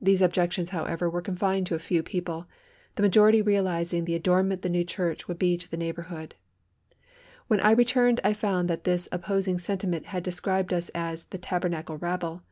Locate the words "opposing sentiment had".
9.10-10.22